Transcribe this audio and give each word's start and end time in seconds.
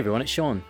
everyone, 0.00 0.22
it's 0.22 0.30
Sean. 0.30 0.64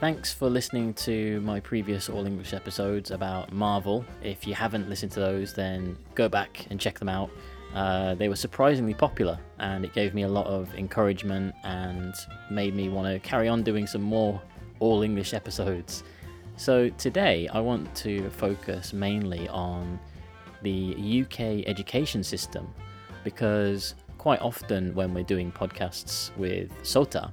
Thanks 0.00 0.32
for 0.32 0.48
listening 0.48 0.94
to 0.94 1.38
my 1.42 1.60
previous 1.60 2.08
All 2.08 2.24
English 2.24 2.54
episodes 2.54 3.10
about 3.10 3.52
Marvel. 3.52 4.06
If 4.22 4.46
you 4.46 4.54
haven't 4.54 4.88
listened 4.88 5.12
to 5.12 5.20
those, 5.20 5.52
then 5.52 5.98
go 6.14 6.30
back 6.30 6.66
and 6.70 6.80
check 6.80 6.98
them 6.98 7.10
out. 7.10 7.28
Uh, 7.74 8.14
they 8.14 8.30
were 8.30 8.36
surprisingly 8.36 8.94
popular, 8.94 9.38
and 9.58 9.84
it 9.84 9.92
gave 9.92 10.14
me 10.14 10.22
a 10.22 10.28
lot 10.28 10.46
of 10.46 10.74
encouragement 10.76 11.54
and 11.62 12.14
made 12.50 12.74
me 12.74 12.88
want 12.88 13.06
to 13.06 13.18
carry 13.18 13.48
on 13.48 13.62
doing 13.62 13.86
some 13.86 14.00
more 14.00 14.40
All 14.80 15.02
English 15.02 15.34
episodes. 15.34 16.02
So 16.56 16.88
today, 16.88 17.46
I 17.48 17.60
want 17.60 17.94
to 17.96 18.30
focus 18.30 18.94
mainly 18.94 19.46
on 19.50 20.00
the 20.62 21.20
UK 21.20 21.68
education 21.68 22.24
system 22.24 22.66
because 23.24 23.94
quite 24.16 24.40
often 24.40 24.94
when 24.94 25.12
we're 25.12 25.22
doing 25.22 25.52
podcasts 25.52 26.34
with 26.38 26.72
Sota, 26.82 27.30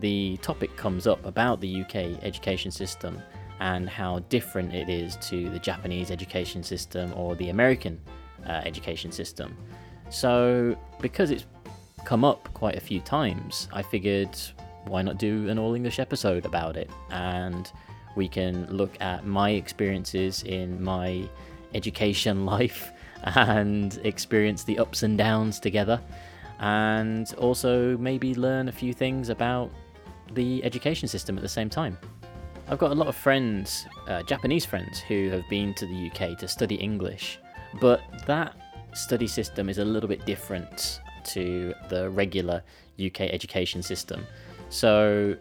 the 0.00 0.36
topic 0.38 0.76
comes 0.76 1.06
up 1.06 1.24
about 1.24 1.60
the 1.60 1.82
UK 1.82 2.22
education 2.22 2.70
system 2.70 3.22
and 3.60 3.88
how 3.88 4.20
different 4.30 4.74
it 4.74 4.88
is 4.88 5.16
to 5.16 5.50
the 5.50 5.58
Japanese 5.58 6.10
education 6.10 6.62
system 6.62 7.12
or 7.14 7.36
the 7.36 7.50
American 7.50 8.00
uh, 8.46 8.62
education 8.64 9.12
system. 9.12 9.56
So, 10.08 10.76
because 11.00 11.30
it's 11.30 11.46
come 12.04 12.24
up 12.24 12.52
quite 12.54 12.76
a 12.76 12.80
few 12.80 13.00
times, 13.00 13.68
I 13.72 13.82
figured 13.82 14.36
why 14.86 15.02
not 15.02 15.18
do 15.18 15.48
an 15.48 15.58
all 15.58 15.74
English 15.74 15.98
episode 15.98 16.46
about 16.46 16.76
it? 16.76 16.90
And 17.10 17.70
we 18.16 18.28
can 18.28 18.66
look 18.66 19.00
at 19.00 19.26
my 19.26 19.50
experiences 19.50 20.42
in 20.42 20.82
my 20.82 21.28
education 21.74 22.46
life 22.56 22.92
and 23.22 24.00
experience 24.04 24.64
the 24.64 24.78
ups 24.78 25.02
and 25.02 25.18
downs 25.18 25.60
together, 25.60 26.00
and 26.58 27.32
also 27.34 27.96
maybe 27.98 28.34
learn 28.34 28.68
a 28.68 28.72
few 28.72 28.94
things 28.94 29.28
about 29.28 29.70
the 30.34 30.62
education 30.64 31.08
system 31.08 31.36
at 31.36 31.42
the 31.42 31.48
same 31.48 31.70
time. 31.70 31.98
I've 32.68 32.78
got 32.78 32.92
a 32.92 32.94
lot 32.94 33.08
of 33.08 33.16
friends, 33.16 33.86
uh, 34.06 34.22
Japanese 34.22 34.64
friends, 34.64 35.00
who 35.00 35.28
have 35.30 35.48
been 35.48 35.74
to 35.74 35.86
the 35.86 36.10
UK 36.10 36.38
to 36.38 36.46
study 36.46 36.76
English, 36.76 37.40
but 37.80 38.00
that 38.26 38.54
study 38.94 39.26
system 39.26 39.68
is 39.68 39.78
a 39.78 39.84
little 39.84 40.08
bit 40.08 40.24
different 40.24 41.00
to 41.24 41.74
the 41.88 42.08
regular 42.10 42.62
UK 43.04 43.22
education 43.22 43.82
system. 43.82 44.26
So, 44.68 45.36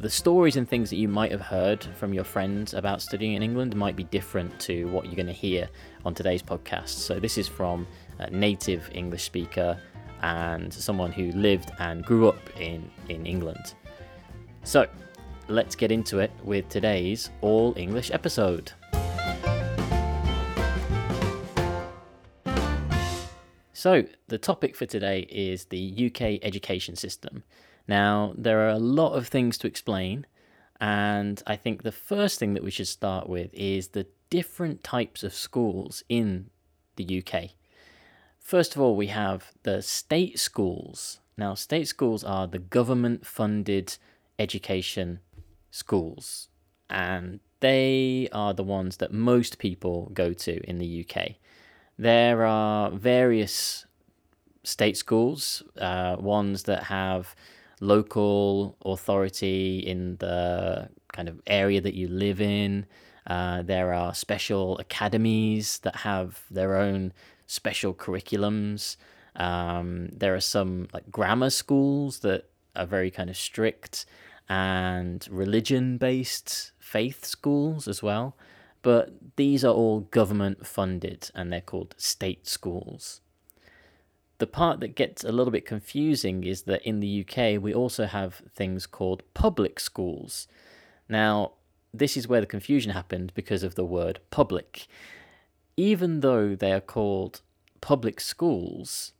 the 0.00 0.10
stories 0.10 0.56
and 0.56 0.68
things 0.68 0.90
that 0.90 0.96
you 0.96 1.06
might 1.06 1.30
have 1.30 1.40
heard 1.40 1.84
from 1.84 2.12
your 2.12 2.24
friends 2.24 2.74
about 2.74 3.00
studying 3.00 3.34
in 3.34 3.42
England 3.42 3.76
might 3.76 3.94
be 3.94 4.04
different 4.04 4.58
to 4.60 4.86
what 4.88 5.06
you're 5.06 5.14
going 5.14 5.26
to 5.26 5.32
hear 5.32 5.68
on 6.04 6.14
today's 6.14 6.42
podcast. 6.42 6.88
So, 6.88 7.20
this 7.20 7.36
is 7.36 7.46
from 7.46 7.86
a 8.18 8.30
native 8.30 8.88
English 8.92 9.24
speaker 9.24 9.78
and 10.22 10.72
someone 10.72 11.12
who 11.12 11.30
lived 11.32 11.70
and 11.78 12.04
grew 12.04 12.28
up 12.28 12.58
in, 12.58 12.90
in 13.08 13.26
England. 13.26 13.74
So, 14.66 14.86
let's 15.46 15.76
get 15.76 15.92
into 15.92 16.20
it 16.20 16.30
with 16.42 16.70
today's 16.70 17.28
All 17.42 17.74
English 17.76 18.10
episode. 18.10 18.72
So, 23.74 24.04
the 24.28 24.38
topic 24.38 24.74
for 24.74 24.86
today 24.86 25.26
is 25.28 25.66
the 25.66 26.06
UK 26.06 26.38
education 26.42 26.96
system. 26.96 27.42
Now, 27.86 28.32
there 28.38 28.60
are 28.60 28.70
a 28.70 28.78
lot 28.78 29.12
of 29.12 29.28
things 29.28 29.58
to 29.58 29.66
explain, 29.66 30.24
and 30.80 31.42
I 31.46 31.56
think 31.56 31.82
the 31.82 31.92
first 31.92 32.38
thing 32.38 32.54
that 32.54 32.64
we 32.64 32.70
should 32.70 32.88
start 32.88 33.28
with 33.28 33.52
is 33.52 33.88
the 33.88 34.06
different 34.30 34.82
types 34.82 35.22
of 35.22 35.34
schools 35.34 36.02
in 36.08 36.48
the 36.96 37.22
UK. 37.22 37.50
First 38.40 38.74
of 38.74 38.80
all, 38.80 38.96
we 38.96 39.08
have 39.08 39.52
the 39.62 39.82
state 39.82 40.38
schools. 40.38 41.20
Now, 41.36 41.52
state 41.52 41.86
schools 41.86 42.24
are 42.24 42.46
the 42.46 42.58
government 42.58 43.26
funded 43.26 43.98
education 44.38 45.20
schools, 45.70 46.48
and 46.90 47.40
they 47.60 48.28
are 48.32 48.52
the 48.52 48.62
ones 48.62 48.98
that 48.98 49.12
most 49.12 49.58
people 49.58 50.10
go 50.12 50.32
to 50.32 50.60
in 50.68 50.78
the 50.78 51.06
UK. 51.06 51.36
There 51.98 52.44
are 52.44 52.90
various 52.90 53.86
state 54.64 54.96
schools, 54.96 55.62
uh, 55.78 56.16
ones 56.18 56.64
that 56.64 56.84
have 56.84 57.34
local 57.80 58.76
authority 58.84 59.78
in 59.78 60.16
the 60.16 60.88
kind 61.12 61.28
of 61.28 61.40
area 61.46 61.80
that 61.80 61.94
you 61.94 62.08
live 62.08 62.40
in. 62.40 62.86
Uh, 63.26 63.62
there 63.62 63.92
are 63.92 64.14
special 64.14 64.78
academies 64.78 65.78
that 65.80 65.96
have 65.96 66.42
their 66.50 66.76
own 66.76 67.12
special 67.46 67.94
curriculums. 67.94 68.96
Um, 69.36 70.08
there 70.12 70.34
are 70.34 70.40
some 70.40 70.88
like 70.92 71.10
grammar 71.10 71.50
schools 71.50 72.20
that 72.20 72.48
are 72.76 72.86
very 72.86 73.10
kind 73.10 73.30
of 73.30 73.36
strict 73.36 74.06
and 74.48 75.26
religion 75.30 75.96
based 75.96 76.72
faith 76.78 77.24
schools 77.24 77.88
as 77.88 78.02
well. 78.02 78.36
But 78.82 79.36
these 79.36 79.64
are 79.64 79.72
all 79.72 80.00
government 80.00 80.66
funded 80.66 81.30
and 81.34 81.52
they're 81.52 81.60
called 81.60 81.94
state 81.96 82.46
schools. 82.46 83.20
The 84.38 84.46
part 84.46 84.80
that 84.80 84.94
gets 84.94 85.24
a 85.24 85.32
little 85.32 85.50
bit 85.50 85.64
confusing 85.64 86.44
is 86.44 86.62
that 86.62 86.82
in 86.82 87.00
the 87.00 87.24
UK 87.26 87.62
we 87.62 87.72
also 87.72 88.04
have 88.04 88.42
things 88.54 88.86
called 88.86 89.22
public 89.32 89.80
schools. 89.80 90.46
Now, 91.08 91.52
this 91.94 92.16
is 92.16 92.28
where 92.28 92.40
the 92.40 92.46
confusion 92.46 92.92
happened 92.92 93.32
because 93.34 93.62
of 93.62 93.74
the 93.74 93.84
word 93.84 94.18
public. 94.30 94.86
Even 95.76 96.20
though 96.20 96.54
they 96.54 96.72
are 96.72 96.80
called 96.80 97.40
public 97.80 98.20
schools, 98.20 99.12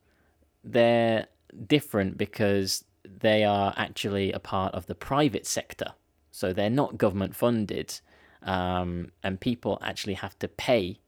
they're 0.63 1.27
different 1.67 2.19
because 2.19 2.85
they 3.05 3.45
are 3.45 3.75
actually 3.77 4.33
a 4.33 4.39
part 4.39 4.75
of 4.75 4.87
the 4.87 4.95
private 4.95 5.47
sector. 5.47 5.93
So 6.31 6.53
they're 6.53 6.71
not 6.71 6.99
government 6.99 7.37
funded, 7.37 8.01
um, 8.43 9.13
and 9.23 9.41
people 9.41 9.79
actually 9.83 10.15
have 10.15 10.39
to 10.41 10.49
pay 10.49 10.99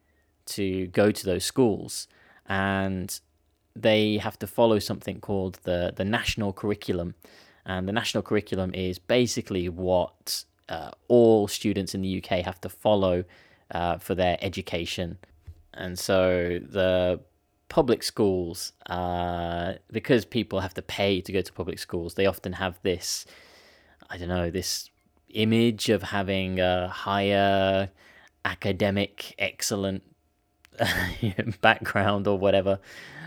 to 0.47 0.87
go 0.89 1.11
to 1.11 1.27
those 1.27 1.45
schools. 1.45 2.07
And 2.47 3.19
they 3.75 4.19
have 4.19 4.39
to 4.39 4.47
follow 4.47 4.79
something 4.79 5.21
called 5.21 5.59
the, 5.65 5.93
the 5.95 6.05
national 6.05 6.53
curriculum. 6.53 7.15
And 7.65 7.89
the 7.89 7.93
national 7.93 8.23
curriculum 8.23 8.73
is 8.75 8.99
basically 8.99 9.69
what 9.69 10.45
uh, 10.69 10.93
all 11.09 11.49
students 11.49 11.95
in 11.95 12.03
the 12.03 12.23
UK 12.23 12.45
have 12.45 12.61
to 12.63 12.69
follow 12.69 13.25
uh, 13.71 13.99
for 13.99 14.15
their 14.15 14.39
education. 14.41 15.19
And 15.75 15.99
so 15.99 16.61
the 16.63 17.21
public 17.69 18.03
schools, 18.03 18.72
uh, 18.87 19.75
because 19.91 20.25
people 20.25 20.60
have 20.60 20.75
to 20.75 20.82
pay 20.82 21.21
to 21.21 21.32
go 21.32 21.41
to 21.41 21.53
public 21.53 21.78
schools, 21.78 22.15
they 22.15 22.27
often 22.27 22.54
have 22.54 22.78
this, 22.82 23.27
I 24.09 24.19
don't 24.19 24.28
know, 24.28 24.50
this 24.50 24.91
image 25.31 25.88
of 25.88 26.03
having 26.03 26.60
a 26.60 26.88
higher 26.88 27.91
academic 28.44 29.34
excellent 29.38 30.03
background 31.60 32.27
or 32.27 32.38
whatever. 32.38 32.78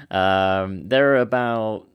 Um, 0.09 0.87
there 0.87 1.13
are 1.13 1.17
about 1.17 1.87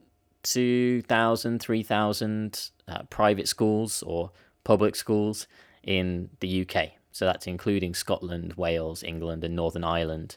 2,000, 0.42 1.58
3,000 1.58 2.70
uh, 2.86 3.02
private 3.04 3.48
schools 3.48 4.02
or 4.02 4.30
public 4.62 4.94
schools 4.94 5.46
in 5.82 6.30
the 6.40 6.66
UK. 6.66 6.90
So 7.12 7.24
that's 7.24 7.46
including 7.46 7.94
Scotland, 7.94 8.54
Wales, 8.54 9.02
England, 9.02 9.44
and 9.44 9.56
Northern 9.56 9.84
Ireland. 9.84 10.36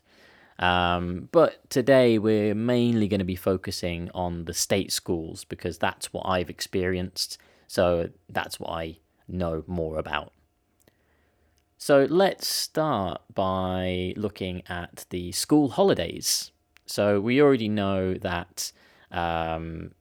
Um, 0.59 1.29
but 1.31 1.69
today 1.69 2.17
we're 2.17 2.55
mainly 2.55 3.07
going 3.07 3.19
to 3.19 3.25
be 3.25 3.35
focusing 3.35 4.09
on 4.13 4.45
the 4.45 4.53
state 4.53 4.91
schools 4.91 5.43
because 5.43 5.77
that's 5.77 6.11
what 6.11 6.23
I've 6.25 6.49
experienced. 6.49 7.37
So 7.67 8.09
that's 8.29 8.59
what 8.59 8.71
I 8.71 8.97
know 9.27 9.63
more 9.67 9.99
about. 9.99 10.33
So 11.77 12.07
let's 12.09 12.47
start 12.47 13.21
by 13.35 14.13
looking 14.17 14.63
at 14.67 15.05
the 15.11 15.31
school 15.31 15.69
holidays. 15.69 16.51
So 16.87 17.21
we 17.21 17.39
already 17.41 17.69
know 17.69 18.15
that 18.15 18.71
um, 19.11 19.91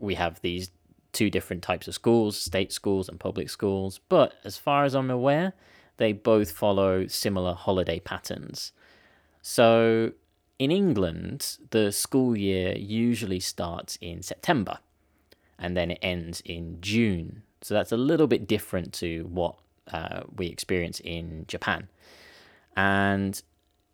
we 0.00 0.16
have 0.16 0.40
these 0.40 0.70
two 1.12 1.30
different 1.30 1.62
types 1.62 1.86
of 1.86 1.94
schools 1.94 2.36
state 2.38 2.72
schools 2.72 3.08
and 3.08 3.20
public 3.20 3.50
schools, 3.50 4.00
but 4.08 4.34
as 4.44 4.56
far 4.56 4.84
as 4.84 4.94
I'm 4.94 5.10
aware, 5.10 5.52
they 5.98 6.12
both 6.12 6.50
follow 6.50 7.06
similar 7.06 7.54
holiday 7.54 8.00
patterns. 8.00 8.72
So 9.42 10.12
in 10.58 10.70
England, 10.70 11.58
the 11.70 11.90
school 11.92 12.36
year 12.36 12.76
usually 12.76 13.40
starts 13.40 13.98
in 14.00 14.22
September 14.22 14.78
and 15.58 15.76
then 15.76 15.90
it 15.90 15.98
ends 16.02 16.40
in 16.44 16.78
June. 16.80 17.42
So 17.60 17.74
that's 17.74 17.92
a 17.92 17.96
little 17.96 18.26
bit 18.26 18.46
different 18.46 18.92
to 18.94 19.24
what 19.24 19.56
uh, 19.92 20.22
we 20.36 20.46
experience 20.46 21.00
in 21.00 21.44
Japan. 21.48 21.88
And 22.76 23.40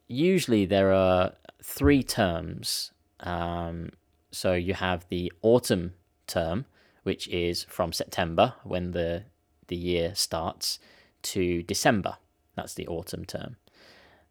usually 0.07 0.67
there 0.67 0.93
are 0.93 1.33
three 1.63 2.03
terms. 2.03 2.93
Um, 3.21 3.91
so 4.31 4.53
you 4.53 4.75
have 4.75 5.07
the 5.09 5.33
autumn 5.43 5.95
term, 6.27 6.67
which 7.03 7.29
is 7.29 7.65
from 7.65 7.93
September 7.93 8.55
when 8.65 8.93
the 8.93 9.25
the 9.69 9.77
year 9.77 10.15
starts 10.15 10.79
to 11.23 11.63
December. 11.63 12.17
That's 12.55 12.75
the 12.75 12.87
autumn 12.89 13.27
term. 13.27 13.57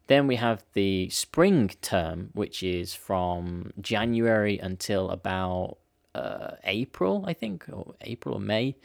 Then 0.08 0.26
we 0.26 0.36
have 0.36 0.64
the 0.72 1.10
spring 1.10 1.70
term, 1.82 2.30
which 2.32 2.62
is 2.62 2.94
from 2.94 3.72
January 3.80 4.58
until 4.58 5.10
about 5.10 5.78
uh, 6.14 6.52
April, 6.64 7.24
I 7.26 7.34
think, 7.34 7.66
or 7.70 7.94
April 8.00 8.34
or 8.36 8.40
May. 8.40 8.76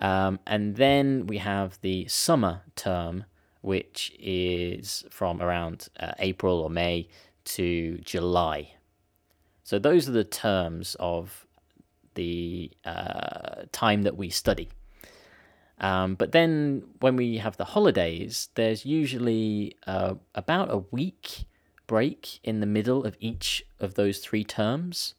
Um, 0.00 0.38
and 0.46 0.76
then 0.76 1.26
we 1.26 1.38
have 1.38 1.80
the 1.80 2.06
summer 2.06 2.62
term, 2.76 3.24
which 3.62 4.14
is 4.18 5.04
from 5.10 5.42
around 5.42 5.88
uh, 5.98 6.12
April 6.18 6.60
or 6.60 6.70
May 6.70 7.08
to 7.44 7.98
July. 7.98 8.74
So 9.64 9.78
those 9.78 10.08
are 10.08 10.12
the 10.12 10.24
terms 10.24 10.96
of 11.00 11.46
the 12.14 12.70
uh, 12.84 13.62
time 13.72 14.02
that 14.02 14.16
we 14.16 14.28
study. 14.28 14.68
Um, 15.80 16.14
but 16.14 16.32
then 16.32 16.82
when 17.00 17.16
we 17.16 17.38
have 17.38 17.56
the 17.56 17.64
holidays, 17.64 18.48
there's 18.54 18.84
usually 18.84 19.76
uh, 19.86 20.14
about 20.34 20.72
a 20.72 20.78
week 20.90 21.44
break 21.86 22.40
in 22.42 22.60
the 22.60 22.66
middle 22.66 23.04
of 23.04 23.16
each 23.20 23.64
of 23.80 23.94
those 23.94 24.18
three 24.18 24.44
terms. 24.44 25.14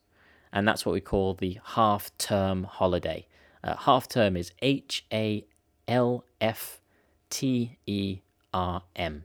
And 0.52 0.68
that's 0.68 0.86
what 0.86 0.94
we 0.94 1.02
call 1.02 1.34
the 1.34 1.60
half 1.64 2.16
term 2.18 2.64
holiday. 2.64 3.28
Uh, 3.64 3.76
half 3.76 4.08
term 4.08 4.36
is 4.36 4.52
H 4.62 5.06
A 5.12 5.46
L 5.88 6.26
F 6.42 6.82
T 7.30 7.78
E 7.86 8.20
R 8.54 8.84
M. 8.96 9.24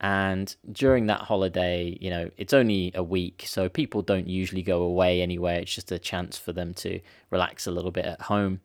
And 0.00 0.54
during 0.72 1.06
that 1.06 1.22
holiday, 1.22 1.98
you 2.00 2.08
know, 2.08 2.30
it's 2.38 2.54
only 2.54 2.90
a 2.94 3.02
week, 3.02 3.44
so 3.46 3.68
people 3.68 4.00
don't 4.00 4.26
usually 4.26 4.62
go 4.62 4.82
away 4.82 5.20
anywhere. 5.20 5.58
It's 5.60 5.74
just 5.74 5.92
a 5.92 5.98
chance 5.98 6.38
for 6.38 6.54
them 6.54 6.72
to 6.74 7.00
relax 7.28 7.66
a 7.66 7.70
little 7.70 7.90
bit 7.90 8.06
at 8.06 8.22
home. 8.22 8.60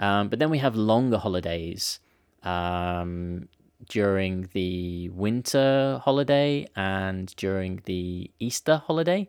Um, 0.00 0.30
but 0.30 0.38
then 0.38 0.50
we 0.50 0.58
have 0.58 0.74
longer 0.74 1.18
holidays 1.18 2.00
um, 2.42 3.48
during 3.88 4.48
the 4.54 5.10
winter 5.10 6.00
holiday 6.02 6.66
and 6.74 7.34
during 7.36 7.82
the 7.84 8.30
Easter 8.40 8.78
holiday. 8.78 9.28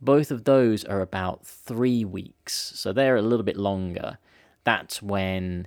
Both 0.00 0.30
of 0.30 0.44
those 0.44 0.84
are 0.84 1.02
about 1.02 1.46
three 1.46 2.04
weeks, 2.04 2.72
so 2.74 2.92
they're 2.92 3.16
a 3.16 3.22
little 3.22 3.44
bit 3.44 3.56
longer. 3.56 4.18
That's 4.64 5.02
when 5.02 5.66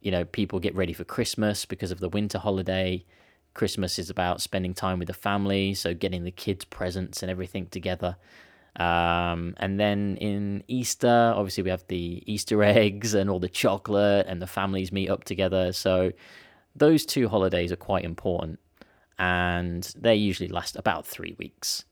you 0.00 0.10
know 0.10 0.24
people 0.24 0.60
get 0.60 0.74
ready 0.74 0.92
for 0.92 1.04
Christmas 1.04 1.66
because 1.66 1.90
of 1.90 2.00
the 2.00 2.08
winter 2.08 2.38
holiday. 2.38 3.04
Christmas 3.52 3.98
is 3.98 4.10
about 4.10 4.40
spending 4.40 4.74
time 4.74 4.98
with 4.98 5.08
the 5.08 5.14
family, 5.14 5.74
so 5.74 5.92
getting 5.92 6.24
the 6.24 6.30
kids' 6.30 6.64
presents 6.64 7.22
and 7.22 7.30
everything 7.30 7.66
together. 7.66 8.16
Um, 8.76 9.54
and 9.58 9.78
then 9.78 10.16
in 10.16 10.64
Easter, 10.66 11.32
obviously, 11.36 11.62
we 11.62 11.70
have 11.70 11.84
the 11.88 12.22
Easter 12.26 12.62
eggs 12.62 13.14
and 13.14 13.30
all 13.30 13.38
the 13.38 13.48
chocolate, 13.48 14.26
and 14.28 14.42
the 14.42 14.46
families 14.46 14.92
meet 14.92 15.10
up 15.10 15.24
together. 15.24 15.72
So, 15.72 16.12
those 16.76 17.06
two 17.06 17.28
holidays 17.28 17.70
are 17.70 17.76
quite 17.76 18.04
important, 18.04 18.58
and 19.18 19.82
they 19.96 20.16
usually 20.16 20.48
last 20.48 20.76
about 20.76 21.06
three 21.06 21.36
weeks. 21.38 21.84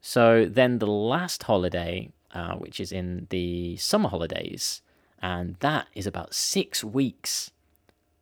So, 0.00 0.46
then 0.46 0.78
the 0.78 0.86
last 0.86 1.42
holiday, 1.42 2.10
uh, 2.32 2.54
which 2.54 2.80
is 2.80 2.90
in 2.90 3.26
the 3.28 3.76
summer 3.76 4.08
holidays, 4.08 4.80
and 5.20 5.56
that 5.60 5.88
is 5.94 6.06
about 6.06 6.34
six 6.34 6.82
weeks. 6.82 7.50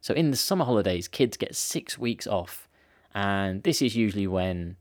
So, 0.01 0.15
in 0.15 0.33
the 0.33 0.37
summer 0.37 0.65
holidays, 0.65 1.07
kids 1.07 1.37
get 1.37 1.55
six 1.55 1.97
weeks 1.97 2.27
off, 2.27 2.69
and 3.15 3.63
this 3.63 3.81
is 3.81 3.95
usually 3.95 4.27
when 4.27 4.77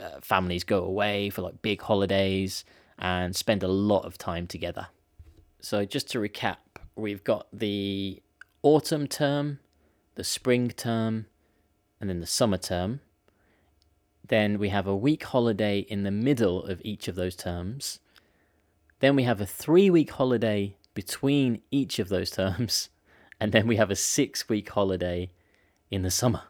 uh, 0.00 0.20
families 0.20 0.64
go 0.64 0.84
away 0.84 1.30
for 1.30 1.42
like 1.42 1.62
big 1.62 1.80
holidays 1.80 2.64
and 2.98 3.34
spend 3.34 3.62
a 3.62 3.68
lot 3.68 4.04
of 4.04 4.18
time 4.18 4.46
together. 4.46 4.88
So, 5.60 5.84
just 5.84 6.10
to 6.10 6.18
recap, 6.18 6.56
we've 6.96 7.24
got 7.24 7.46
the 7.52 8.22
autumn 8.62 9.06
term, 9.06 9.60
the 10.14 10.24
spring 10.24 10.70
term, 10.70 11.26
and 12.00 12.10
then 12.10 12.20
the 12.20 12.26
summer 12.26 12.58
term. 12.58 13.00
Then 14.26 14.58
we 14.58 14.70
have 14.70 14.86
a 14.86 14.96
week 14.96 15.24
holiday 15.24 15.80
in 15.80 16.04
the 16.04 16.10
middle 16.10 16.64
of 16.64 16.80
each 16.84 17.08
of 17.08 17.14
those 17.14 17.36
terms. 17.36 18.00
Then 19.00 19.16
we 19.16 19.24
have 19.24 19.40
a 19.40 19.46
three 19.46 19.90
week 19.90 20.10
holiday 20.10 20.76
between 20.94 21.60
each 21.70 21.98
of 21.98 22.08
those 22.08 22.30
terms. 22.42 22.88
And 23.40 23.52
then 23.52 23.66
we 23.66 23.76
have 23.76 23.90
a 23.90 23.96
six 23.96 24.48
week 24.48 24.70
holiday 24.70 25.30
in 25.90 26.02
the 26.02 26.10
summer. 26.10 26.42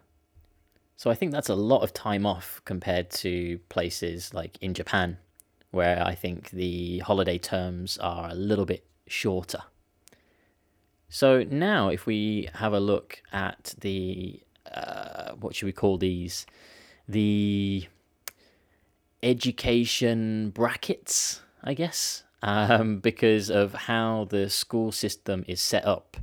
So 0.96 1.10
I 1.10 1.14
think 1.14 1.32
that's 1.32 1.48
a 1.48 1.54
lot 1.54 1.82
of 1.82 1.92
time 1.92 2.24
off 2.26 2.60
compared 2.64 3.10
to 3.10 3.58
places 3.68 4.32
like 4.32 4.56
in 4.60 4.74
Japan, 4.74 5.18
where 5.70 6.04
I 6.04 6.14
think 6.14 6.50
the 6.50 7.00
holiday 7.00 7.38
terms 7.38 7.98
are 7.98 8.30
a 8.30 8.34
little 8.34 8.66
bit 8.66 8.84
shorter. 9.06 9.62
So 11.08 11.42
now, 11.42 11.88
if 11.88 12.06
we 12.06 12.48
have 12.54 12.72
a 12.72 12.80
look 12.80 13.20
at 13.32 13.74
the 13.80 14.42
uh, 14.72 15.32
what 15.32 15.54
should 15.54 15.66
we 15.66 15.72
call 15.72 15.98
these? 15.98 16.46
The 17.08 17.86
education 19.22 20.50
brackets, 20.50 21.40
I 21.62 21.74
guess, 21.74 22.24
um, 22.42 22.98
because 23.00 23.50
of 23.50 23.74
how 23.74 24.26
the 24.30 24.48
school 24.48 24.92
system 24.92 25.44
is 25.46 25.60
set 25.60 25.84
up. 25.84 26.16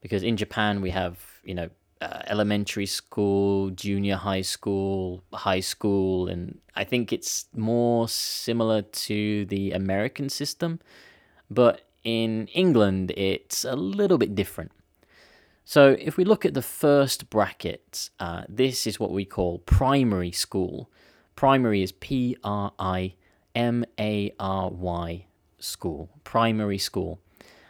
Because 0.00 0.22
in 0.22 0.36
Japan, 0.36 0.80
we 0.80 0.90
have, 0.90 1.18
you 1.44 1.54
know, 1.54 1.68
uh, 2.00 2.22
elementary 2.26 2.86
school, 2.86 3.70
junior 3.70 4.16
high 4.16 4.42
school, 4.42 5.22
high 5.32 5.60
school, 5.60 6.28
and 6.28 6.58
I 6.74 6.84
think 6.84 7.12
it's 7.12 7.46
more 7.54 8.08
similar 8.08 8.82
to 8.82 9.44
the 9.46 9.72
American 9.72 10.28
system. 10.28 10.80
But 11.50 11.82
in 12.04 12.46
England, 12.48 13.12
it's 13.16 13.64
a 13.64 13.76
little 13.76 14.18
bit 14.18 14.34
different. 14.34 14.72
So 15.64 15.96
if 16.00 16.16
we 16.16 16.24
look 16.24 16.44
at 16.44 16.54
the 16.54 16.62
first 16.62 17.30
bracket, 17.30 18.10
uh, 18.18 18.42
this 18.48 18.86
is 18.86 18.98
what 18.98 19.10
we 19.10 19.24
call 19.24 19.58
primary 19.58 20.32
school. 20.32 20.90
Primary 21.36 21.82
is 21.82 21.92
P 21.92 22.36
R 22.42 22.72
I 22.78 23.14
M 23.54 23.84
A 23.98 24.32
R 24.40 24.70
Y 24.70 25.26
school, 25.58 26.08
primary 26.24 26.78
school. 26.78 27.20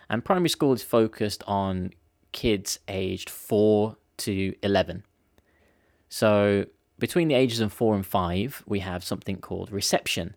And 0.09 0.25
primary 0.25 0.49
school 0.49 0.73
is 0.73 0.82
focused 0.82 1.43
on 1.47 1.91
kids 2.32 2.79
aged 2.88 3.29
4 3.29 3.97
to 4.20 4.55
11. 4.62 5.05
So 6.08 6.67
between 6.99 7.28
the 7.28 7.34
ages 7.34 7.61
of 7.61 7.72
4 7.72 7.94
and 7.94 8.06
5, 8.06 8.64
we 8.67 8.81
have 8.81 9.02
something 9.02 9.37
called 9.37 9.72
reception. 9.72 10.37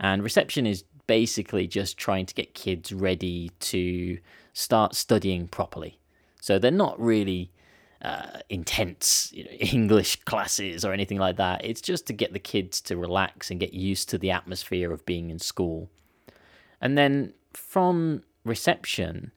And 0.00 0.22
reception 0.22 0.66
is 0.66 0.84
basically 1.06 1.66
just 1.66 1.96
trying 1.96 2.26
to 2.26 2.34
get 2.34 2.54
kids 2.54 2.92
ready 2.92 3.50
to 3.60 4.18
start 4.52 4.94
studying 4.94 5.48
properly. 5.48 5.98
So 6.40 6.58
they're 6.58 6.70
not 6.70 7.00
really 7.00 7.50
uh, 8.02 8.40
intense 8.48 9.32
you 9.32 9.44
know, 9.44 9.50
English 9.58 10.16
classes 10.24 10.84
or 10.84 10.92
anything 10.92 11.18
like 11.18 11.36
that. 11.36 11.64
It's 11.64 11.80
just 11.80 12.06
to 12.06 12.12
get 12.12 12.32
the 12.32 12.38
kids 12.38 12.80
to 12.82 12.96
relax 12.96 13.50
and 13.50 13.58
get 13.58 13.74
used 13.74 14.08
to 14.10 14.18
the 14.18 14.30
atmosphere 14.30 14.92
of 14.92 15.04
being 15.04 15.30
in 15.30 15.38
school. 15.38 15.90
And 16.80 16.96
then 16.96 17.34
from 17.52 18.22
reception, 18.44 19.32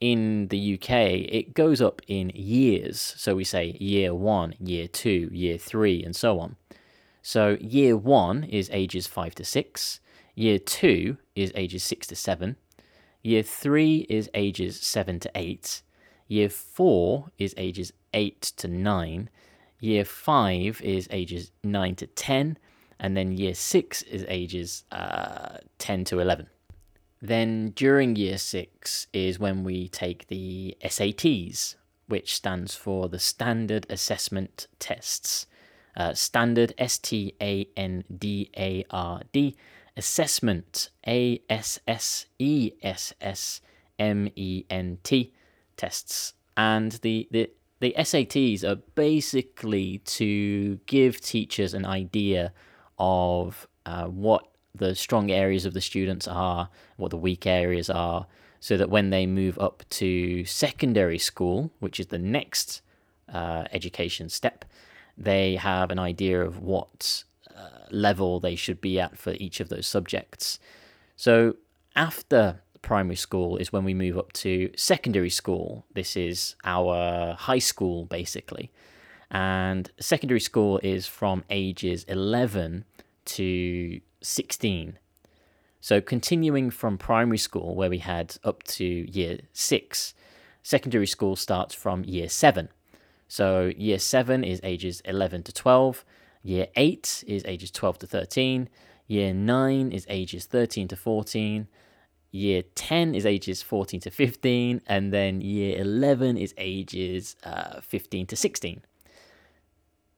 in 0.00 0.48
the 0.48 0.74
UK, 0.74 0.90
it 0.90 1.54
goes 1.54 1.80
up 1.80 2.00
in 2.08 2.30
years. 2.34 3.14
So 3.16 3.34
we 3.34 3.44
say 3.44 3.76
year 3.78 4.14
one, 4.14 4.54
year 4.58 4.88
two, 4.88 5.28
year 5.32 5.58
three, 5.58 6.02
and 6.02 6.16
so 6.16 6.40
on. 6.40 6.56
So 7.22 7.58
year 7.60 7.96
one 7.96 8.44
is 8.44 8.70
ages 8.72 9.06
five 9.06 9.34
to 9.36 9.44
six, 9.44 10.00
year 10.34 10.58
two 10.58 11.18
is 11.34 11.52
ages 11.54 11.82
six 11.84 12.06
to 12.08 12.16
seven, 12.16 12.56
year 13.22 13.42
three 13.42 14.06
is 14.08 14.30
ages 14.32 14.80
seven 14.80 15.20
to 15.20 15.30
eight, 15.34 15.82
year 16.28 16.48
four 16.48 17.30
is 17.38 17.54
ages 17.58 17.92
eight 18.14 18.40
to 18.56 18.68
nine, 18.68 19.28
year 19.80 20.04
five 20.04 20.80
is 20.80 21.08
ages 21.10 21.52
nine 21.62 21.94
to 21.96 22.06
ten, 22.06 22.56
and 22.98 23.16
then 23.16 23.32
year 23.32 23.54
six 23.54 24.02
is 24.02 24.24
ages 24.28 24.84
uh, 24.92 25.58
10 25.78 26.04
to 26.04 26.20
11. 26.20 26.46
Then 27.22 27.70
during 27.70 28.16
year 28.16 28.38
six 28.38 29.06
is 29.12 29.38
when 29.38 29.62
we 29.62 29.88
take 29.88 30.28
the 30.28 30.76
SATs, 30.82 31.76
which 32.06 32.34
stands 32.34 32.74
for 32.74 33.08
the 33.08 33.18
Standard 33.18 33.86
Assessment 33.90 34.66
Tests. 34.78 35.46
Uh, 35.96 36.14
standard 36.14 36.72
S 36.78 36.98
T 36.98 37.34
A 37.42 37.68
N 37.76 38.04
D 38.16 38.50
A 38.56 38.84
R 38.90 39.22
D, 39.32 39.56
assessment 39.96 40.90
A 41.06 41.42
S 41.50 41.80
S 41.86 42.26
E 42.38 42.72
S 42.82 43.12
S 43.20 43.60
M 43.98 44.28
E 44.36 44.64
N 44.70 44.98
T 45.02 45.34
tests. 45.76 46.34
And 46.56 46.92
the, 47.02 47.28
the, 47.30 47.50
the 47.80 47.94
SATs 47.98 48.64
are 48.64 48.76
basically 48.94 49.98
to 49.98 50.76
give 50.86 51.20
teachers 51.20 51.74
an 51.74 51.84
idea 51.84 52.52
of 52.98 53.66
uh, 53.84 54.04
what 54.04 54.49
the 54.74 54.94
strong 54.94 55.30
areas 55.30 55.66
of 55.66 55.74
the 55.74 55.80
students 55.80 56.28
are, 56.28 56.68
what 56.96 57.10
the 57.10 57.16
weak 57.16 57.46
areas 57.46 57.90
are, 57.90 58.26
so 58.60 58.76
that 58.76 58.90
when 58.90 59.10
they 59.10 59.26
move 59.26 59.58
up 59.58 59.82
to 59.90 60.44
secondary 60.44 61.18
school, 61.18 61.70
which 61.80 61.98
is 61.98 62.08
the 62.08 62.18
next 62.18 62.82
uh, 63.32 63.64
education 63.72 64.28
step, 64.28 64.64
they 65.16 65.56
have 65.56 65.90
an 65.90 65.98
idea 65.98 66.42
of 66.42 66.60
what 66.60 67.24
uh, 67.56 67.86
level 67.90 68.40
they 68.40 68.54
should 68.54 68.80
be 68.80 69.00
at 69.00 69.18
for 69.18 69.32
each 69.32 69.60
of 69.60 69.68
those 69.68 69.86
subjects. 69.86 70.58
So 71.16 71.56
after 71.96 72.60
primary 72.82 73.16
school 73.16 73.56
is 73.56 73.72
when 73.72 73.84
we 73.84 73.94
move 73.94 74.16
up 74.16 74.32
to 74.32 74.70
secondary 74.76 75.30
school. 75.30 75.84
This 75.94 76.16
is 76.16 76.56
our 76.64 77.34
high 77.34 77.58
school, 77.58 78.06
basically. 78.06 78.70
And 79.30 79.90
secondary 80.00 80.40
school 80.40 80.80
is 80.82 81.06
from 81.06 81.44
ages 81.50 82.04
11 82.04 82.84
to 83.26 84.00
16. 84.22 84.98
So, 85.80 86.00
continuing 86.00 86.70
from 86.70 86.98
primary 86.98 87.38
school, 87.38 87.74
where 87.74 87.90
we 87.90 87.98
had 87.98 88.36
up 88.44 88.62
to 88.64 88.84
year 88.84 89.40
six, 89.52 90.14
secondary 90.62 91.06
school 91.06 91.36
starts 91.36 91.74
from 91.74 92.04
year 92.04 92.28
seven. 92.28 92.68
So 93.28 93.72
year 93.76 93.98
seven 93.98 94.42
is 94.42 94.60
ages 94.64 95.00
11 95.04 95.44
to 95.44 95.52
12, 95.52 96.04
year 96.42 96.66
eight 96.76 97.22
is 97.26 97.44
ages 97.46 97.70
12 97.70 98.00
to 98.00 98.06
13, 98.06 98.68
year 99.06 99.32
nine 99.32 99.92
is 99.92 100.04
ages 100.08 100.46
13 100.46 100.88
to 100.88 100.96
14, 100.96 101.68
year 102.32 102.62
10 102.74 103.14
is 103.14 103.24
ages 103.24 103.62
14 103.62 104.00
to 104.00 104.10
15, 104.10 104.82
and 104.86 105.12
then 105.12 105.40
year 105.40 105.78
11 105.78 106.38
is 106.38 106.52
ages 106.58 107.36
uh, 107.44 107.80
15 107.80 108.26
to 108.26 108.36
16. 108.36 108.82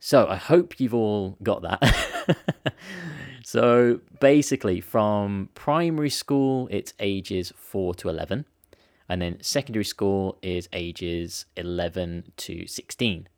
So 0.00 0.26
I 0.26 0.36
hope 0.36 0.80
you've 0.80 0.94
all 0.94 1.36
got 1.42 1.62
that. 1.62 2.74
so 3.44 4.00
basically, 4.20 4.80
from 4.80 5.48
primary 5.54 6.10
school, 6.10 6.68
it's 6.70 6.94
ages 7.00 7.52
4 7.56 7.94
to 7.96 8.08
11. 8.08 8.44
And 9.08 9.20
then 9.20 9.42
secondary 9.42 9.84
school 9.84 10.38
is 10.42 10.68
ages 10.72 11.46
11 11.56 12.32
to 12.38 12.66
16. 12.66 13.28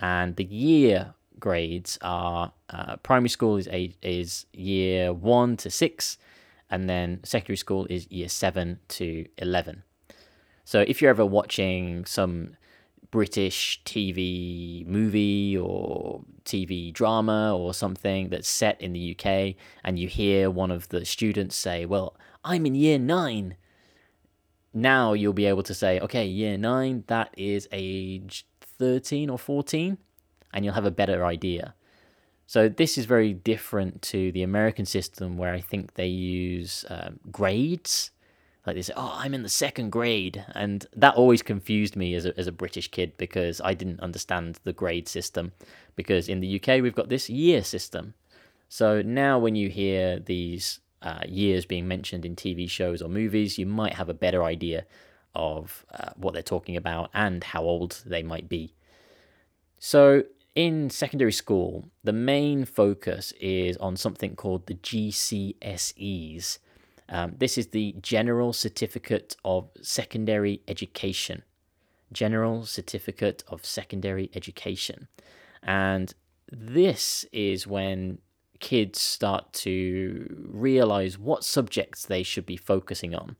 And 0.00 0.36
the 0.36 0.44
year 0.44 1.14
grades 1.38 1.98
are 2.02 2.52
uh, 2.70 2.96
primary 2.96 3.28
school 3.28 3.56
is, 3.56 3.68
age, 3.68 3.96
is 4.02 4.46
year 4.52 5.12
1 5.12 5.56
to 5.58 5.70
6, 5.70 6.18
and 6.70 6.88
then 6.88 7.20
secondary 7.24 7.56
school 7.56 7.86
is 7.88 8.10
year 8.10 8.28
7 8.28 8.78
to 8.88 9.26
11. 9.38 9.82
So 10.64 10.84
if 10.86 11.00
you're 11.00 11.10
ever 11.10 11.24
watching 11.24 12.04
some 12.04 12.56
British 13.10 13.80
TV 13.84 14.86
movie 14.86 15.56
or 15.56 16.22
TV 16.44 16.92
drama 16.92 17.56
or 17.56 17.72
something 17.72 18.28
that's 18.28 18.48
set 18.48 18.80
in 18.80 18.92
the 18.92 19.16
UK, 19.16 19.54
and 19.84 19.98
you 19.98 20.08
hear 20.08 20.50
one 20.50 20.70
of 20.70 20.88
the 20.88 21.04
students 21.04 21.56
say, 21.56 21.86
Well, 21.86 22.16
I'm 22.44 22.66
in 22.66 22.74
year 22.74 22.98
nine. 22.98 23.56
Now 24.74 25.14
you'll 25.14 25.32
be 25.32 25.46
able 25.46 25.62
to 25.64 25.74
say, 25.74 25.98
Okay, 26.00 26.26
year 26.26 26.58
nine, 26.58 27.04
that 27.06 27.32
is 27.36 27.68
age 27.72 28.46
13 28.60 29.30
or 29.30 29.38
14, 29.38 29.98
and 30.52 30.64
you'll 30.64 30.74
have 30.74 30.84
a 30.84 30.90
better 30.90 31.24
idea. 31.24 31.74
So 32.46 32.68
this 32.68 32.96
is 32.96 33.04
very 33.04 33.34
different 33.34 34.00
to 34.02 34.32
the 34.32 34.42
American 34.42 34.86
system 34.86 35.36
where 35.36 35.52
I 35.52 35.60
think 35.60 35.94
they 35.94 36.06
use 36.06 36.84
um, 36.88 37.20
grades. 37.30 38.10
Like 38.68 38.76
they 38.76 38.82
say, 38.82 38.92
oh, 38.98 39.14
I'm 39.16 39.32
in 39.32 39.42
the 39.42 39.48
second 39.48 39.88
grade. 39.88 40.44
And 40.54 40.84
that 40.94 41.14
always 41.14 41.40
confused 41.40 41.96
me 41.96 42.14
as 42.14 42.26
a, 42.26 42.38
as 42.38 42.46
a 42.46 42.52
British 42.52 42.90
kid 42.90 43.16
because 43.16 43.62
I 43.64 43.72
didn't 43.72 44.00
understand 44.00 44.60
the 44.64 44.74
grade 44.74 45.08
system. 45.08 45.52
Because 45.96 46.28
in 46.28 46.40
the 46.40 46.60
UK, 46.60 46.82
we've 46.82 46.94
got 46.94 47.08
this 47.08 47.30
year 47.30 47.64
system. 47.64 48.12
So 48.68 49.00
now 49.00 49.38
when 49.38 49.56
you 49.56 49.70
hear 49.70 50.18
these 50.18 50.80
uh, 51.00 51.22
years 51.26 51.64
being 51.64 51.88
mentioned 51.88 52.26
in 52.26 52.36
TV 52.36 52.68
shows 52.68 53.00
or 53.00 53.08
movies, 53.08 53.56
you 53.56 53.64
might 53.64 53.94
have 53.94 54.10
a 54.10 54.14
better 54.14 54.44
idea 54.44 54.84
of 55.34 55.86
uh, 55.98 56.10
what 56.16 56.34
they're 56.34 56.42
talking 56.42 56.76
about 56.76 57.08
and 57.14 57.42
how 57.42 57.62
old 57.62 58.02
they 58.04 58.22
might 58.22 58.50
be. 58.50 58.74
So 59.78 60.24
in 60.54 60.90
secondary 60.90 61.32
school, 61.32 61.88
the 62.04 62.12
main 62.12 62.66
focus 62.66 63.32
is 63.40 63.78
on 63.78 63.96
something 63.96 64.36
called 64.36 64.66
the 64.66 64.74
GCSEs. 64.74 66.58
Um, 67.08 67.34
this 67.38 67.56
is 67.56 67.68
the 67.68 67.94
General 68.00 68.52
Certificate 68.52 69.36
of 69.44 69.70
Secondary 69.80 70.62
Education. 70.68 71.42
General 72.12 72.64
Certificate 72.64 73.44
of 73.48 73.64
Secondary 73.64 74.30
Education. 74.34 75.08
And 75.62 76.12
this 76.50 77.24
is 77.32 77.66
when 77.66 78.18
kids 78.60 79.00
start 79.00 79.52
to 79.52 80.48
realize 80.50 81.18
what 81.18 81.44
subjects 81.44 82.04
they 82.04 82.22
should 82.22 82.46
be 82.46 82.56
focusing 82.56 83.14
on. 83.14 83.36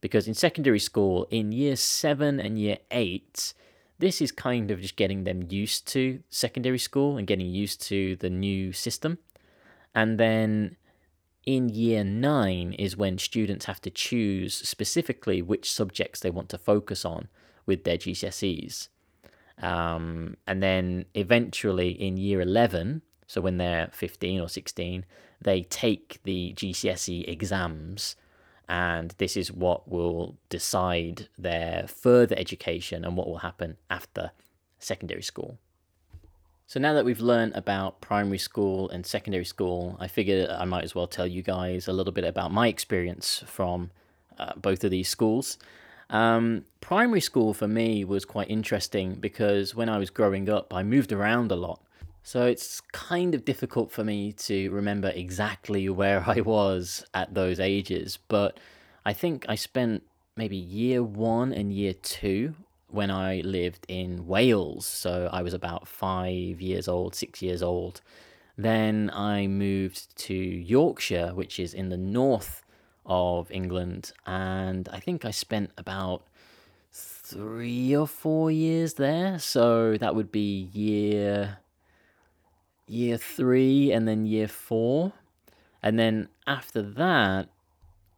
Because 0.00 0.28
in 0.28 0.34
secondary 0.34 0.78
school, 0.78 1.26
in 1.30 1.50
year 1.50 1.76
seven 1.76 2.38
and 2.38 2.58
year 2.58 2.78
eight, 2.90 3.54
this 3.98 4.20
is 4.20 4.32
kind 4.32 4.70
of 4.70 4.80
just 4.80 4.96
getting 4.96 5.24
them 5.24 5.46
used 5.48 5.86
to 5.88 6.20
secondary 6.28 6.78
school 6.78 7.16
and 7.16 7.26
getting 7.26 7.46
used 7.46 7.80
to 7.82 8.16
the 8.16 8.28
new 8.28 8.72
system. 8.72 9.18
And 9.94 10.18
then 10.18 10.76
in 11.46 11.68
year 11.68 12.04
nine 12.04 12.72
is 12.74 12.96
when 12.96 13.18
students 13.18 13.66
have 13.66 13.80
to 13.82 13.90
choose 13.90 14.54
specifically 14.54 15.42
which 15.42 15.70
subjects 15.70 16.20
they 16.20 16.30
want 16.30 16.48
to 16.50 16.58
focus 16.58 17.04
on 17.04 17.28
with 17.66 17.84
their 17.84 17.96
GCSEs. 17.96 18.88
Um, 19.60 20.36
and 20.46 20.62
then 20.62 21.06
eventually 21.14 21.90
in 21.90 22.16
year 22.16 22.40
11, 22.40 23.02
so 23.26 23.40
when 23.40 23.58
they're 23.58 23.88
15 23.92 24.40
or 24.40 24.48
16, 24.48 25.04
they 25.40 25.62
take 25.62 26.20
the 26.24 26.52
GCSE 26.56 27.28
exams 27.28 28.16
and 28.68 29.14
this 29.18 29.36
is 29.36 29.52
what 29.52 29.88
will 29.88 30.36
decide 30.48 31.28
their 31.36 31.86
further 31.86 32.34
education 32.38 33.04
and 33.04 33.16
what 33.16 33.26
will 33.26 33.38
happen 33.38 33.76
after 33.90 34.30
secondary 34.78 35.22
school. 35.22 35.58
So 36.66 36.80
now 36.80 36.94
that 36.94 37.04
we've 37.04 37.20
learned 37.20 37.52
about 37.54 38.00
primary 38.00 38.38
school 38.38 38.88
and 38.88 39.04
secondary 39.04 39.44
school, 39.44 39.96
I 40.00 40.08
figured 40.08 40.48
I 40.48 40.64
might 40.64 40.84
as 40.84 40.94
well 40.94 41.06
tell 41.06 41.26
you 41.26 41.42
guys 41.42 41.86
a 41.86 41.92
little 41.92 42.12
bit 42.12 42.24
about 42.24 42.52
my 42.52 42.68
experience 42.68 43.44
from 43.46 43.90
uh, 44.38 44.52
both 44.56 44.82
of 44.82 44.90
these 44.90 45.08
schools. 45.08 45.58
Um, 46.10 46.64
primary 46.80 47.20
school 47.20 47.54
for 47.54 47.68
me 47.68 48.04
was 48.04 48.24
quite 48.24 48.50
interesting 48.50 49.14
because 49.14 49.74
when 49.74 49.88
I 49.88 49.98
was 49.98 50.10
growing 50.10 50.48
up, 50.48 50.72
I 50.72 50.82
moved 50.82 51.12
around 51.12 51.52
a 51.52 51.56
lot. 51.56 51.80
So 52.22 52.46
it's 52.46 52.80
kind 52.92 53.34
of 53.34 53.44
difficult 53.44 53.92
for 53.92 54.02
me 54.02 54.32
to 54.32 54.70
remember 54.70 55.10
exactly 55.10 55.88
where 55.90 56.24
I 56.26 56.40
was 56.40 57.04
at 57.12 57.34
those 57.34 57.60
ages, 57.60 58.18
but 58.28 58.58
I 59.04 59.12
think 59.12 59.44
I 59.48 59.54
spent 59.54 60.02
maybe 60.36 60.56
year 60.56 61.02
one 61.02 61.52
and 61.52 61.72
year 61.72 61.92
two 61.92 62.54
when 62.94 63.10
I 63.10 63.40
lived 63.44 63.84
in 63.88 64.26
Wales. 64.26 64.86
So 64.86 65.28
I 65.32 65.42
was 65.42 65.52
about 65.52 65.88
five 65.88 66.60
years 66.60 66.86
old, 66.86 67.14
six 67.14 67.42
years 67.42 67.62
old. 67.62 68.00
Then 68.56 69.10
I 69.12 69.48
moved 69.48 70.16
to 70.28 70.34
Yorkshire, 70.34 71.32
which 71.34 71.58
is 71.58 71.74
in 71.74 71.88
the 71.88 71.96
north 71.96 72.62
of 73.04 73.50
England, 73.50 74.12
and 74.26 74.88
I 74.90 75.00
think 75.00 75.24
I 75.24 75.32
spent 75.32 75.72
about 75.76 76.22
three 76.92 77.94
or 77.94 78.06
four 78.06 78.50
years 78.50 78.94
there. 78.94 79.38
So 79.40 79.96
that 79.96 80.14
would 80.14 80.30
be 80.30 80.70
year 80.72 81.58
year 82.86 83.16
three 83.16 83.90
and 83.92 84.06
then 84.06 84.24
year 84.26 84.46
four. 84.46 85.12
And 85.82 85.98
then 85.98 86.28
after 86.46 86.80
that, 86.82 87.48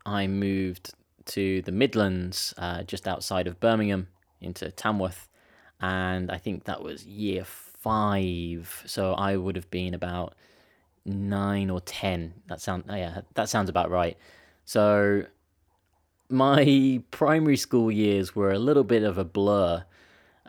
I 0.04 0.26
moved 0.26 0.92
to 1.26 1.62
the 1.62 1.72
Midlands, 1.72 2.54
uh, 2.58 2.82
just 2.82 3.08
outside 3.08 3.46
of 3.46 3.58
Birmingham, 3.58 4.08
into 4.40 4.70
Tamworth. 4.70 5.28
And 5.80 6.30
I 6.30 6.38
think 6.38 6.64
that 6.64 6.82
was 6.82 7.04
year 7.04 7.44
five. 7.44 8.82
So 8.86 9.14
I 9.14 9.36
would 9.36 9.56
have 9.56 9.70
been 9.70 9.94
about 9.94 10.34
nine 11.04 11.70
or 11.70 11.80
ten. 11.80 12.34
That 12.48 12.60
sound 12.60 12.84
yeah, 12.88 13.20
that 13.34 13.48
sounds 13.48 13.68
about 13.68 13.90
right. 13.90 14.16
So 14.64 15.24
my 16.28 17.02
primary 17.10 17.56
school 17.56 17.90
years 17.90 18.34
were 18.34 18.52
a 18.52 18.58
little 18.58 18.84
bit 18.84 19.04
of 19.04 19.18
a 19.18 19.24
blur 19.24 19.84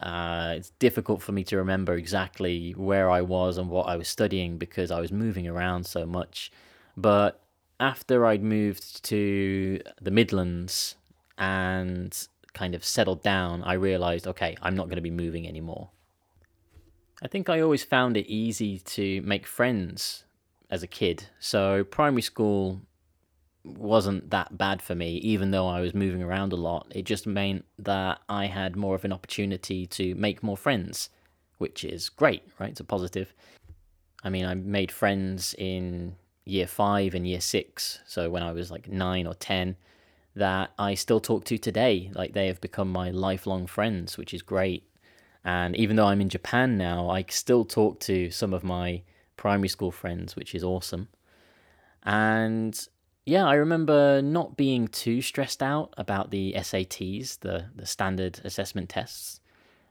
uh, 0.01 0.53
it's 0.55 0.69
difficult 0.71 1.21
for 1.21 1.31
me 1.31 1.43
to 1.45 1.57
remember 1.57 1.93
exactly 1.95 2.71
where 2.73 3.09
I 3.09 3.21
was 3.21 3.57
and 3.57 3.69
what 3.69 3.87
I 3.87 3.95
was 3.95 4.07
studying 4.07 4.57
because 4.57 4.91
I 4.91 4.99
was 4.99 5.11
moving 5.11 5.47
around 5.47 5.85
so 5.85 6.05
much. 6.05 6.51
But 6.95 7.39
after 7.79 8.25
I'd 8.25 8.43
moved 8.43 9.03
to 9.05 9.81
the 10.01 10.11
Midlands 10.11 10.95
and 11.37 12.15
kind 12.57 12.73
of 12.73 12.83
settled 12.83 13.21
down, 13.21 13.63
I 13.63 13.73
realized, 13.73 14.27
okay, 14.27 14.57
I'm 14.61 14.75
not 14.75 14.87
going 14.87 14.97
to 14.97 15.09
be 15.09 15.11
moving 15.11 15.47
anymore. 15.47 15.89
I 17.21 17.27
think 17.27 17.49
I 17.49 17.61
always 17.61 17.83
found 17.83 18.17
it 18.17 18.27
easy 18.27 18.79
to 18.79 19.21
make 19.21 19.45
friends 19.45 20.23
as 20.69 20.81
a 20.83 20.87
kid. 20.87 21.27
So, 21.39 21.83
primary 21.83 22.23
school 22.23 22.81
wasn't 23.63 24.29
that 24.31 24.57
bad 24.57 24.81
for 24.81 24.95
me, 24.95 25.17
even 25.17 25.51
though 25.51 25.67
I 25.67 25.81
was 25.81 25.93
moving 25.93 26.23
around 26.23 26.53
a 26.53 26.57
lot. 26.57 26.87
It 26.95 27.05
just 27.05 27.27
meant 27.27 27.65
that 27.79 28.19
I 28.29 28.45
had 28.47 28.75
more 28.75 28.95
of 28.95 29.05
an 29.05 29.13
opportunity 29.13 29.85
to 29.87 30.15
make 30.15 30.43
more 30.43 30.57
friends, 30.57 31.09
which 31.57 31.83
is 31.83 32.09
great, 32.09 32.43
right? 32.59 32.71
It's 32.71 32.79
a 32.79 32.85
positive. 32.85 33.33
I 34.23 34.29
mean, 34.29 34.45
I 34.45 34.55
made 34.55 34.91
friends 34.91 35.53
in 35.57 36.15
year 36.45 36.67
five 36.67 37.13
and 37.13 37.27
year 37.27 37.41
six, 37.41 37.99
so 38.07 38.29
when 38.29 38.43
I 38.43 38.51
was 38.51 38.71
like 38.71 38.87
nine 38.87 39.27
or 39.27 39.33
10, 39.33 39.75
that 40.37 40.71
I 40.77 40.93
still 40.93 41.19
talk 41.19 41.45
to 41.45 41.57
today. 41.57 42.11
Like 42.13 42.33
they 42.33 42.47
have 42.47 42.61
become 42.61 42.91
my 42.91 43.09
lifelong 43.09 43.67
friends, 43.67 44.17
which 44.17 44.33
is 44.33 44.41
great. 44.41 44.83
And 45.43 45.75
even 45.75 45.95
though 45.95 46.07
I'm 46.07 46.21
in 46.21 46.29
Japan 46.29 46.77
now, 46.77 47.09
I 47.09 47.25
still 47.29 47.65
talk 47.65 47.99
to 48.01 48.29
some 48.31 48.53
of 48.53 48.63
my 48.63 49.01
primary 49.37 49.69
school 49.69 49.91
friends, 49.91 50.35
which 50.35 50.53
is 50.53 50.63
awesome. 50.63 51.07
And 52.03 52.87
yeah, 53.25 53.45
I 53.45 53.55
remember 53.55 54.21
not 54.21 54.57
being 54.57 54.87
too 54.87 55.21
stressed 55.21 55.63
out 55.63 55.93
about 55.97 56.31
the 56.31 56.53
SATs, 56.57 57.39
the, 57.39 57.65
the 57.75 57.85
standard 57.85 58.39
assessment 58.43 58.89
tests. 58.89 59.39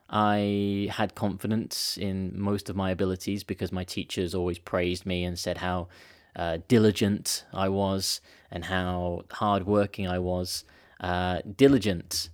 I 0.08 0.88
had 0.92 1.14
confidence 1.14 1.98
in 1.98 2.32
most 2.38 2.70
of 2.70 2.76
my 2.76 2.90
abilities 2.90 3.42
because 3.42 3.72
my 3.72 3.84
teachers 3.84 4.34
always 4.34 4.58
praised 4.58 5.04
me 5.04 5.24
and 5.24 5.38
said 5.38 5.58
how 5.58 5.88
uh, 6.36 6.58
diligent 6.68 7.44
I 7.52 7.68
was 7.68 8.20
and 8.50 8.64
how 8.64 9.22
hardworking 9.30 10.06
I 10.06 10.18
was. 10.18 10.64
Uh, 11.00 11.40
diligent 11.56 12.30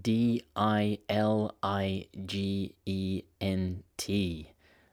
D 0.00 0.42
I 0.56 0.98
L 1.08 1.54
I 1.62 2.06
G 2.26 2.74
E 2.86 3.22
N 3.40 3.82
T. 3.96 4.48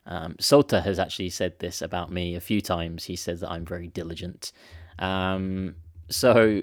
Um, 0.06 0.36
Sota 0.36 0.84
has 0.84 1.00
actually 1.00 1.30
said 1.30 1.60
this 1.60 1.82
about 1.82 2.12
me 2.12 2.36
a 2.36 2.42
few 2.42 2.62
times. 2.62 3.06
He 3.06 3.16
says 3.16 3.40
that 3.42 3.52
I'm 3.52 3.66
very 3.66 3.88
diligent. 3.88 4.52
Um, 4.98 5.76
so 6.10 6.62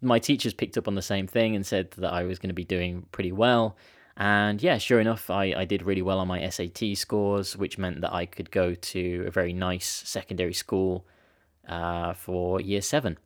my 0.00 0.18
teachers 0.18 0.54
picked 0.54 0.76
up 0.76 0.88
on 0.88 0.94
the 0.94 1.02
same 1.02 1.26
thing 1.26 1.54
and 1.54 1.64
said 1.64 1.92
that 1.92 2.12
I 2.12 2.24
was 2.24 2.38
going 2.38 2.48
to 2.48 2.54
be 2.54 2.64
doing 2.64 3.06
pretty 3.12 3.32
well. 3.32 3.76
And 4.16 4.60
yeah, 4.60 4.78
sure 4.78 4.98
enough, 4.98 5.30
I, 5.30 5.54
I 5.56 5.64
did 5.64 5.82
really 5.82 6.02
well 6.02 6.18
on 6.18 6.26
my 6.26 6.48
SAT 6.48 6.96
scores, 6.96 7.56
which 7.56 7.78
meant 7.78 8.00
that 8.00 8.12
I 8.12 8.26
could 8.26 8.50
go 8.50 8.74
to 8.74 9.24
a 9.28 9.30
very 9.30 9.52
nice 9.52 9.86
secondary 9.86 10.54
school 10.54 11.06
uh, 11.68 12.14
for 12.14 12.60
year 12.60 12.82
seven. 12.82 13.18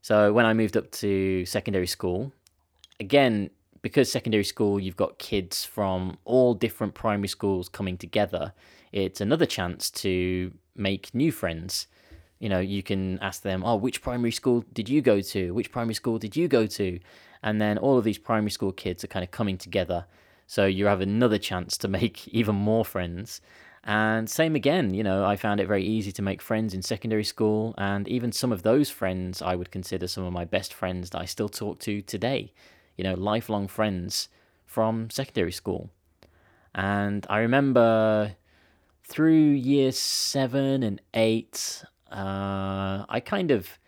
So 0.00 0.32
when 0.32 0.46
I 0.46 0.52
moved 0.52 0.76
up 0.76 0.90
to 0.92 1.46
secondary 1.46 1.86
school, 1.86 2.32
again, 2.98 3.50
because 3.82 4.10
secondary 4.10 4.44
school, 4.44 4.78
you've 4.80 4.96
got 4.96 5.18
kids 5.18 5.64
from 5.64 6.18
all 6.24 6.54
different 6.54 6.94
primary 6.94 7.28
schools 7.28 7.68
coming 7.68 7.96
together, 7.96 8.52
it's 8.92 9.20
another 9.20 9.46
chance 9.46 9.90
to 9.90 10.52
make 10.76 11.14
new 11.14 11.32
friends. 11.32 11.86
You 12.38 12.48
know, 12.48 12.60
you 12.60 12.82
can 12.82 13.18
ask 13.20 13.42
them, 13.42 13.62
oh, 13.64 13.76
which 13.76 14.02
primary 14.02 14.32
school 14.32 14.64
did 14.72 14.88
you 14.88 15.00
go 15.00 15.20
to? 15.20 15.52
Which 15.54 15.70
primary 15.70 15.94
school 15.94 16.18
did 16.18 16.36
you 16.36 16.48
go 16.48 16.66
to? 16.66 16.98
And 17.42 17.60
then 17.60 17.78
all 17.78 17.98
of 17.98 18.04
these 18.04 18.18
primary 18.18 18.50
school 18.50 18.72
kids 18.72 19.02
are 19.04 19.08
kind 19.08 19.24
of 19.24 19.30
coming 19.30 19.58
together. 19.58 20.06
So 20.46 20.66
you 20.66 20.86
have 20.86 21.00
another 21.00 21.38
chance 21.38 21.78
to 21.78 21.88
make 21.98 22.28
even 22.28 22.54
more 22.54 22.84
friends. 22.84 23.40
And 23.84 24.30
same 24.30 24.54
again, 24.54 24.94
you 24.94 25.02
know, 25.02 25.24
I 25.24 25.36
found 25.36 25.58
it 25.60 25.66
very 25.66 25.84
easy 25.84 26.12
to 26.12 26.22
make 26.22 26.40
friends 26.40 26.72
in 26.72 26.82
secondary 26.82 27.24
school. 27.24 27.74
And 27.76 28.06
even 28.06 28.30
some 28.30 28.52
of 28.52 28.62
those 28.62 28.90
friends 28.90 29.42
I 29.42 29.56
would 29.56 29.72
consider 29.72 30.06
some 30.06 30.24
of 30.24 30.32
my 30.32 30.44
best 30.44 30.72
friends 30.72 31.10
that 31.10 31.20
I 31.20 31.24
still 31.24 31.48
talk 31.48 31.80
to 31.80 32.00
today 32.00 32.52
you 32.96 33.04
know, 33.04 33.14
lifelong 33.14 33.68
friends 33.68 34.28
from 34.64 35.10
secondary 35.10 35.52
school. 35.52 35.90
And 36.74 37.26
I 37.28 37.38
remember 37.38 38.36
through 39.04 39.32
year 39.32 39.92
seven 39.92 40.82
and 40.82 41.00
eight, 41.14 41.84
uh, 42.10 43.04
I 43.08 43.20
kind 43.24 43.50
of 43.50 43.78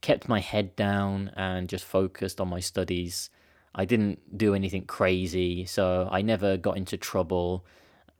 kept 0.00 0.28
my 0.28 0.40
head 0.40 0.74
down 0.76 1.30
and 1.36 1.68
just 1.68 1.84
focused 1.84 2.40
on 2.40 2.48
my 2.48 2.60
studies. 2.60 3.30
I 3.74 3.84
didn't 3.84 4.36
do 4.36 4.54
anything 4.54 4.84
crazy, 4.84 5.64
so 5.64 6.08
I 6.10 6.22
never 6.22 6.56
got 6.56 6.76
into 6.76 6.96
trouble. 6.96 7.64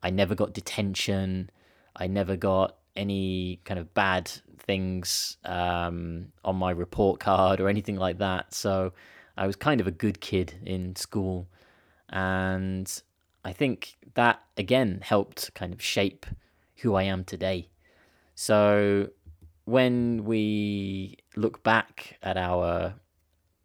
I 0.02 0.10
never 0.10 0.34
got 0.34 0.52
detention. 0.52 1.50
I 1.96 2.06
never 2.06 2.36
got 2.36 2.76
any 2.96 3.60
kind 3.64 3.78
of 3.78 3.94
bad 3.94 4.30
things 4.58 5.36
um, 5.44 6.28
on 6.44 6.56
my 6.56 6.70
report 6.70 7.20
card 7.20 7.60
or 7.60 7.68
anything 7.68 7.96
like 7.96 8.18
that. 8.18 8.54
So 8.54 8.92
I 9.36 9.46
was 9.46 9.56
kind 9.56 9.80
of 9.80 9.86
a 9.86 9.90
good 9.90 10.20
kid 10.20 10.54
in 10.64 10.96
school. 10.96 11.48
And 12.08 13.02
I 13.44 13.52
think 13.52 13.96
that, 14.14 14.42
again, 14.56 15.00
helped 15.02 15.54
kind 15.54 15.72
of 15.72 15.82
shape 15.82 16.26
who 16.76 16.94
I 16.94 17.04
am 17.04 17.24
today. 17.24 17.68
So 18.34 19.08
when 19.64 20.24
we 20.24 21.18
look 21.36 21.62
back 21.62 22.18
at 22.22 22.36
our 22.36 22.94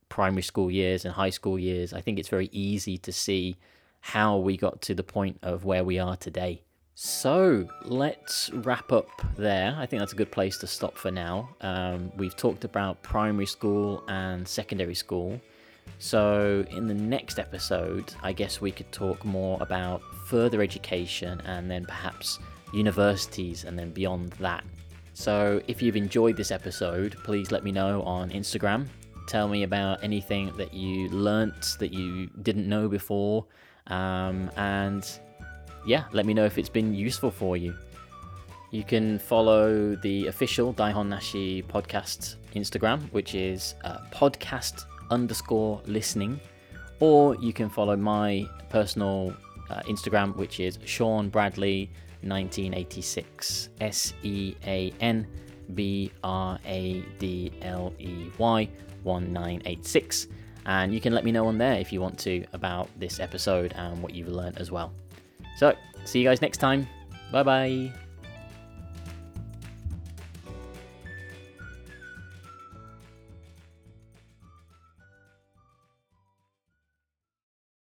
primary 0.09 0.43
school 0.43 0.71
years 0.71 1.03
and 1.03 1.13
high 1.13 1.29
school 1.31 1.59
years, 1.59 1.93
I 1.93 2.01
think 2.01 2.19
it's 2.19 2.29
very 2.29 2.49
easy 2.51 2.97
to 2.99 3.11
see 3.11 3.57
how 4.01 4.37
we 4.37 4.57
got 4.57 4.81
to 4.83 4.95
the 4.95 5.03
point 5.03 5.39
of 5.41 5.65
where 5.65 5.83
we 5.83 5.99
are 5.99 6.15
today. 6.15 6.61
So 6.99 7.67
let's 7.83 8.49
wrap 8.51 8.91
up 8.91 9.09
there. 9.35 9.75
I 9.77 9.85
think 9.85 9.99
that's 9.99 10.13
a 10.13 10.15
good 10.15 10.31
place 10.31 10.57
to 10.59 10.67
stop 10.67 10.97
for 10.97 11.11
now. 11.11 11.49
Um, 11.61 12.11
we've 12.17 12.35
talked 12.35 12.63
about 12.63 13.03
primary 13.03 13.45
school 13.45 14.03
and 14.07 14.47
secondary 14.47 14.95
school. 14.95 15.39
So, 15.99 16.65
in 16.71 16.87
the 16.87 16.93
next 16.93 17.39
episode, 17.39 18.13
I 18.21 18.33
guess 18.33 18.61
we 18.61 18.71
could 18.71 18.91
talk 18.91 19.23
more 19.25 19.57
about 19.61 20.01
further 20.25 20.61
education 20.61 21.41
and 21.45 21.69
then 21.69 21.85
perhaps 21.85 22.39
universities 22.73 23.63
and 23.63 23.77
then 23.77 23.91
beyond 23.91 24.31
that. 24.33 24.63
So, 25.13 25.61
if 25.67 25.81
you've 25.81 25.95
enjoyed 25.95 26.37
this 26.37 26.51
episode, 26.51 27.15
please 27.23 27.51
let 27.51 27.63
me 27.63 27.71
know 27.71 28.03
on 28.03 28.29
Instagram. 28.29 28.87
Tell 29.27 29.47
me 29.47 29.63
about 29.63 30.03
anything 30.03 30.51
that 30.57 30.73
you 30.73 31.09
learnt 31.09 31.75
that 31.79 31.91
you 31.91 32.27
didn't 32.41 32.67
know 32.67 32.87
before. 32.87 33.45
Um, 33.87 34.51
and 34.57 35.09
yeah, 35.85 36.05
let 36.11 36.25
me 36.25 36.33
know 36.33 36.45
if 36.45 36.57
it's 36.57 36.69
been 36.69 36.93
useful 36.93 37.31
for 37.31 37.57
you. 37.57 37.75
You 38.71 38.83
can 38.83 39.19
follow 39.19 39.95
the 39.95 40.27
official 40.27 40.73
Daihon 40.73 41.07
Nashi 41.07 41.63
podcast 41.63 42.35
Instagram, 42.53 43.01
which 43.13 43.33
is 43.33 43.75
uh, 43.85 43.99
podcast 44.11 44.85
underscore 45.09 45.81
listening, 45.85 46.39
or 46.99 47.35
you 47.35 47.53
can 47.53 47.69
follow 47.69 47.95
my 47.95 48.45
personal 48.69 49.33
uh, 49.69 49.81
Instagram, 49.83 50.35
which 50.35 50.59
is 50.59 50.79
Sean 50.85 51.29
Bradley 51.29 51.89
1986. 52.21 53.69
S 53.79 54.13
E 54.23 54.55
A 54.65 54.93
N 54.99 55.25
B 55.73 56.11
R 56.23 56.59
A 56.65 57.03
D 57.19 57.51
L 57.61 57.93
E 57.99 58.29
Y 58.37 58.69
1986. 59.03 60.27
And 60.67 60.93
you 60.93 61.01
can 61.01 61.13
let 61.13 61.23
me 61.23 61.31
know 61.31 61.47
on 61.47 61.57
there 61.57 61.79
if 61.79 61.91
you 61.91 62.01
want 62.01 62.19
to 62.19 62.45
about 62.53 62.89
this 62.99 63.19
episode 63.19 63.73
and 63.77 64.03
what 64.03 64.13
you've 64.13 64.27
learned 64.27 64.59
as 64.59 64.69
well. 64.69 64.91
So, 65.55 65.73
see 66.05 66.19
you 66.19 66.25
guys 66.27 66.41
next 66.41 66.57
time. 66.57 66.87
Bye 67.31 67.43
bye. 67.43 68.06